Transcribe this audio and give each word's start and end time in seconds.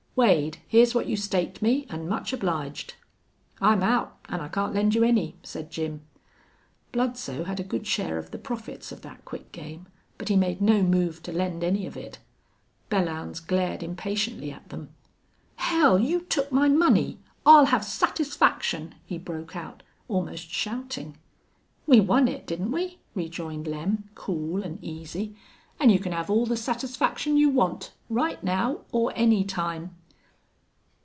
"Wade, 0.13 0.57
here's 0.67 0.93
what 0.93 1.07
you 1.07 1.15
staked 1.15 1.61
me, 1.61 1.87
an' 1.89 2.07
much 2.07 2.33
obliged." 2.33 2.95
"I'm 3.61 3.81
out, 3.81 4.17
an' 4.27 4.41
I 4.41 4.49
can't 4.49 4.73
lend 4.73 4.93
you 4.93 5.03
any," 5.05 5.37
said 5.41 5.71
Jim. 5.71 6.01
Bludsoe 6.91 7.45
had 7.45 7.61
a 7.61 7.63
good 7.63 7.87
share 7.87 8.17
of 8.17 8.31
the 8.31 8.37
profits 8.37 8.91
of 8.91 9.01
that 9.03 9.23
quick 9.23 9.53
game, 9.53 9.87
but 10.17 10.27
he 10.27 10.35
made 10.35 10.61
no 10.61 10.83
move 10.83 11.23
to 11.23 11.31
lend 11.31 11.63
any 11.63 11.87
of 11.87 11.95
it. 11.95 12.19
Belllounds 12.89 13.39
glared 13.39 13.81
impatiently 13.81 14.51
at 14.51 14.67
them. 14.67 14.89
"Hell! 15.55 15.97
you 15.97 16.19
took 16.23 16.51
my 16.51 16.67
money. 16.67 17.19
I'll 17.45 17.67
have 17.67 17.85
satisfaction," 17.85 18.95
he 19.05 19.17
broke 19.17 19.55
out, 19.55 19.81
almost 20.09 20.49
shouting. 20.51 21.17
"We 21.87 22.01
won 22.01 22.27
it, 22.27 22.45
didn't 22.45 22.73
we?" 22.73 22.99
rejoined 23.15 23.65
Lem, 23.65 24.09
cool 24.13 24.61
and 24.61 24.77
easy. 24.83 25.37
"An' 25.79 25.89
you 25.89 25.99
can 25.99 26.11
have 26.11 26.29
all 26.29 26.45
the 26.45 26.57
satisfaction 26.57 27.37
you 27.37 27.47
want, 27.47 27.93
right 28.09 28.43
now 28.43 28.81
or 28.91 29.13
any 29.15 29.45
time." 29.45 29.95